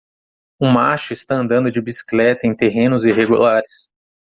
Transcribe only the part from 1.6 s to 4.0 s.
de bicicleta em terrenos irregulares